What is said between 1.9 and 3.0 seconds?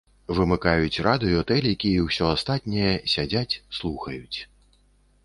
і ўсё астатняе,